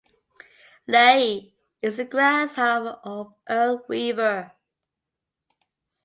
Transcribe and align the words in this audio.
Leahy 0.87 1.53
is 1.79 1.97
the 1.97 2.05
grandson 2.05 2.87
of 3.03 3.35
Earl 3.47 3.85
Weaver. 3.87 4.51